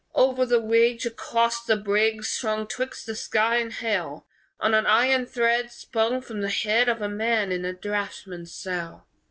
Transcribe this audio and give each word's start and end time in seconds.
Over 0.15 0.47
the 0.47 0.59
ridge, 0.59 1.05
Across 1.05 1.65
the 1.65 1.75
bridge, 1.77 2.25
Swung 2.25 2.65
twixt 2.65 3.05
the 3.05 3.13
sky 3.15 3.57
and 3.57 3.71
hell, 3.71 4.25
On 4.59 4.73
an 4.73 4.87
iron 4.87 5.27
thread 5.27 5.71
Spun 5.71 6.21
from 6.21 6.41
the 6.41 6.49
head 6.49 6.89
Of 6.89 6.97
the 6.97 7.07
man 7.07 7.51
in 7.51 7.65
a 7.65 7.73
draughtsman's 7.73 8.51
cell. 8.51 9.05